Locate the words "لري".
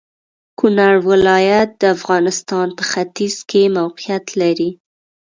4.41-4.71